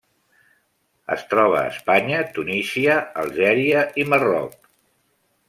Es 1.15 1.25
troba 1.33 1.59
a 1.59 1.67
Espanya, 1.73 2.23
Tunísia, 2.39 2.97
Algèria 3.25 3.85
i 4.05 4.09
Marroc. 4.15 4.59